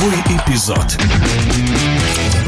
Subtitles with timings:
[0.00, 0.96] Игровой эпизод.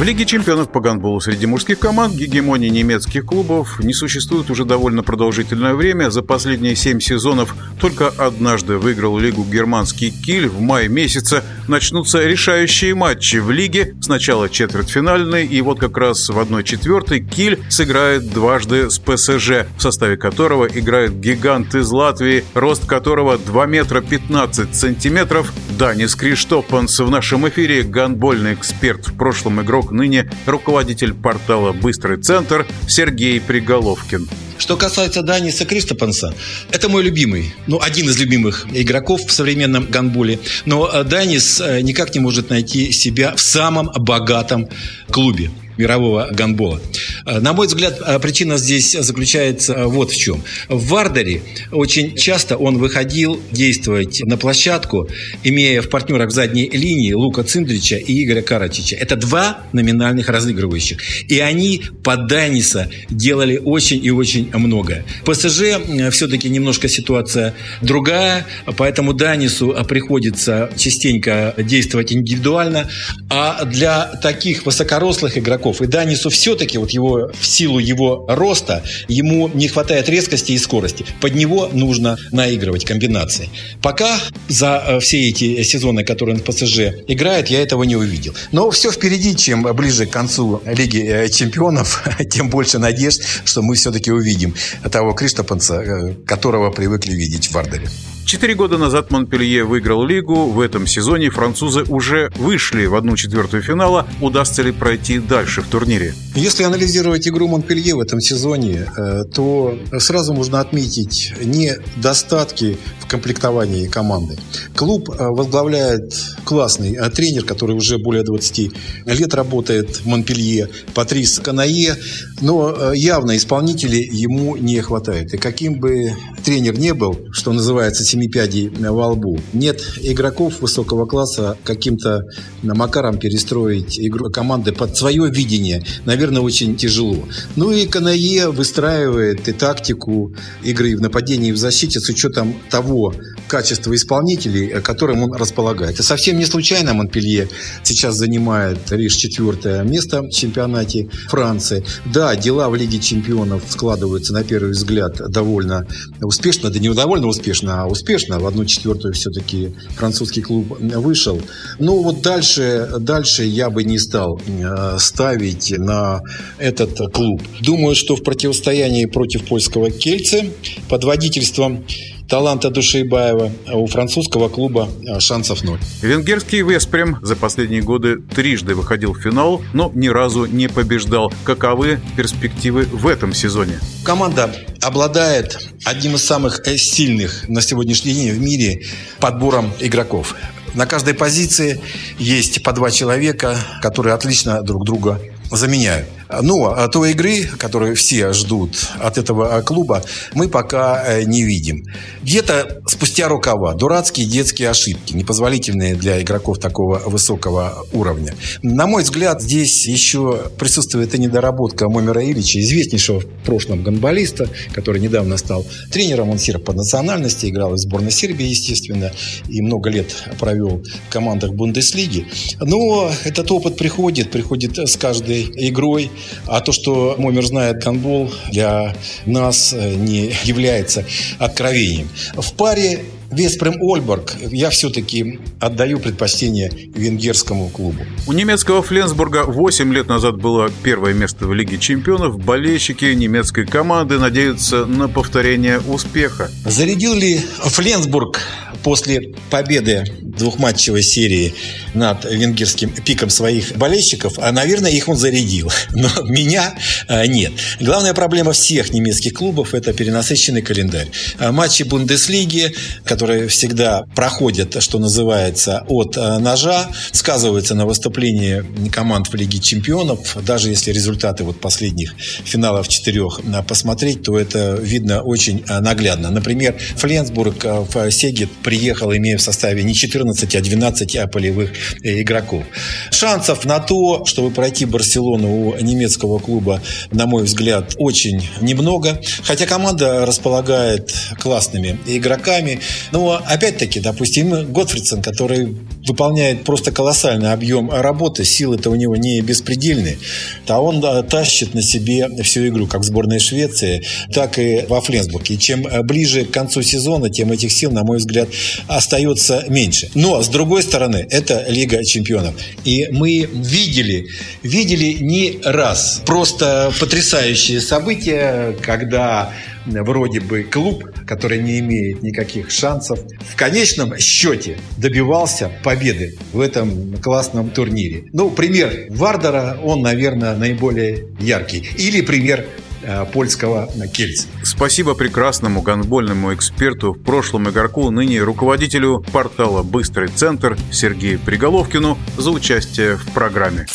[0.00, 5.02] В Лиге чемпионов по гандболу среди мужских команд гегемонии немецких клубов не существует уже довольно
[5.02, 6.10] продолжительное время.
[6.10, 10.48] За последние семь сезонов только однажды выиграл лигу германский Киль.
[10.48, 13.94] В мае месяце начнутся решающие матчи в лиге.
[14.00, 20.16] Сначала четвертьфинальный, и вот как раз в 1-4 Киль сыграет дважды с ПСЖ, в составе
[20.16, 25.52] которого играет гигант из Латвии, рост которого 2 метра 15 сантиметров.
[25.78, 32.66] Данис Криштопанс в нашем эфире гандбольный эксперт, в прошлом игрок ныне руководитель портала «Быстрый центр»
[32.86, 34.28] Сергей Приголовкин.
[34.58, 36.34] Что касается Даниса Кристопанса,
[36.70, 40.38] это мой любимый, ну, один из любимых игроков в современном гандболе.
[40.66, 44.68] Но э, Данис э, никак не может найти себя в самом богатом
[45.10, 46.80] клубе мирового гандбола.
[47.26, 50.42] Э, на мой взгляд, э, причина здесь заключается э, вот в чем.
[50.68, 55.08] В Вардере очень часто он выходил действовать на площадку,
[55.42, 58.96] имея в партнерах в задней линии Лука Циндрича и Игоря Карачича.
[58.96, 60.98] Это два номинальных разыгрывающих.
[61.28, 65.04] И они под Даниса делали очень и очень многое.
[65.24, 72.88] ПСЖ все-таки немножко ситуация другая, поэтому Данису приходится частенько действовать индивидуально.
[73.30, 75.80] А для таких высокорослых игроков, игроков.
[75.80, 81.04] И Данису все-таки, вот его, в силу его роста, ему не хватает резкости и скорости.
[81.20, 83.48] Под него нужно наигрывать комбинации.
[83.82, 84.18] Пока
[84.48, 88.34] за э, все эти сезоны, которые он в ПСЖ играет, я этого не увидел.
[88.52, 93.74] Но все впереди, чем ближе к концу Лиги э, Чемпионов, тем больше надежд, что мы
[93.74, 94.54] все-таки увидим
[94.90, 97.88] того Криштопанца, э, которого привыкли видеть в Вардере.
[98.30, 100.50] Четыре года назад Монпелье выиграл лигу.
[100.50, 104.06] В этом сезоне французы уже вышли в одну четвертую финала.
[104.20, 106.14] Удастся ли пройти дальше в турнире?
[106.36, 112.78] Если анализировать игру Монпелье в этом сезоне, э, то сразу можно отметить недостатки
[113.10, 114.38] комплектовании команды.
[114.74, 118.70] Клуб э, возглавляет классный э, тренер, который уже более 20
[119.06, 121.96] лет работает в Монпелье, Патрис Канае,
[122.40, 125.34] но явно исполнителей ему не хватает.
[125.34, 126.12] И каким бы
[126.44, 132.22] тренер не был, что называется, семи пядей во лбу, нет игроков высокого класса каким-то
[132.62, 137.16] макаром перестроить игру команды под свое видение, наверное, очень тяжело.
[137.56, 142.99] Ну и Канае выстраивает и тактику игры в нападении и в защите с учетом того
[143.48, 145.98] качества исполнителей, которым он располагает.
[146.00, 147.48] И совсем не случайно Монпелье
[147.82, 151.84] сейчас занимает лишь четвертое место в чемпионате Франции.
[152.06, 155.86] Да, дела в Лиге чемпионов складываются на первый взгляд довольно
[156.20, 158.38] успешно, да не довольно успешно, а успешно.
[158.38, 161.40] В одну четвертую все-таки французский клуб вышел.
[161.78, 166.20] Ну вот дальше, дальше я бы не стал э, ставить на
[166.58, 167.42] этот клуб.
[167.60, 170.50] Думаю, что в противостоянии против польского Кельце
[170.88, 171.84] под водительством
[172.30, 175.80] таланта Душейбаева, а у французского клуба а, шансов ноль.
[176.00, 181.32] Венгерский Веспрем за последние годы трижды выходил в финал, но ни разу не побеждал.
[181.44, 183.80] Каковы перспективы в этом сезоне?
[184.04, 188.86] Команда обладает одним из самых э, сильных на сегодняшний день в мире
[189.18, 190.36] подбором игроков.
[190.74, 191.80] На каждой позиции
[192.18, 195.20] есть по два человека, которые отлично друг друга
[195.50, 196.06] заменяют.
[196.42, 200.02] Но а той игры, которую все ждут от этого а, клуба,
[200.34, 201.84] мы пока э, не видим.
[202.22, 208.34] Где-то спустя рукава дурацкие детские ошибки, непозволительные для игроков такого высокого уровня.
[208.62, 215.00] На мой взгляд, здесь еще присутствует и недоработка Момера Ильича, известнейшего в прошлом гонболиста, который
[215.00, 216.30] недавно стал тренером.
[216.30, 219.12] Он серб по национальности, играл в сборной Сербии, естественно,
[219.48, 222.26] и много лет провел в командах Бундеслиги.
[222.60, 226.10] Но этот опыт приходит, приходит с каждой игрой.
[226.46, 228.94] А то, что Момер знает гандбол, для
[229.26, 231.04] нас э, не является
[231.38, 232.08] откровением.
[232.34, 233.00] В паре
[233.30, 238.02] Веспрем Ольборг я все-таки отдаю предпочтение венгерскому клубу.
[238.26, 242.42] У немецкого Фленсбурга 8 лет назад было первое место в Лиге чемпионов.
[242.42, 246.50] Болельщики немецкой команды надеются на повторение успеха.
[246.64, 248.40] Зарядил ли Фленсбург
[248.82, 250.04] после победы
[250.40, 251.54] двухматчевой серии
[251.94, 255.70] над венгерским пиком своих болельщиков, а, наверное, их он зарядил.
[255.90, 256.74] Но меня
[257.08, 257.52] а, нет.
[257.78, 261.08] Главная проблема всех немецких клубов– это перенасыщенный календарь.
[261.38, 262.74] А, матчи Бундеслиги,
[263.04, 270.36] которые всегда проходят, что называется, от а, ножа, сказываются на выступлении команд в Лиге чемпионов.
[270.44, 272.14] Даже если результаты вот последних
[272.44, 276.30] финалов четырех посмотреть, то это видно очень наглядно.
[276.30, 281.72] Например, Фленсбург в Сегет приехал, имея в составе не 14, а 12 полевых
[282.02, 282.64] э, игроков.
[283.10, 286.80] Шансов на то, чтобы пройти Барселону у немецкого клуба,
[287.10, 289.20] на мой взгляд, очень немного.
[289.42, 292.80] Хотя команда располагает классными игроками.
[293.12, 295.76] Но опять-таки, допустим, Готфридсон, который
[296.10, 300.18] выполняет просто колоссальный объем работы, силы-то у него не беспредельные,
[300.66, 304.02] а он тащит на себе всю игру, как в сборной Швеции,
[304.32, 305.54] так и во Фленсбурге.
[305.54, 308.48] И чем ближе к концу сезона, тем этих сил, на мой взгляд,
[308.88, 310.10] остается меньше.
[310.14, 312.54] Но, с другой стороны, это Лига чемпионов.
[312.84, 314.26] И мы видели,
[314.62, 319.52] видели не раз просто потрясающие события, когда
[319.86, 327.16] вроде бы клуб, который не имеет никаких шансов, в конечном счете добивался победы в этом
[327.18, 328.24] классном турнире.
[328.32, 331.88] Ну, пример Вардера, он, наверное, наиболее яркий.
[331.96, 332.66] Или пример
[333.02, 334.46] э, польского Кельца.
[334.62, 342.50] Спасибо прекрасному гандбольному эксперту, в прошлом игроку, ныне руководителю портала «Быстрый центр» Сергею Приголовкину за
[342.50, 343.86] участие в программе.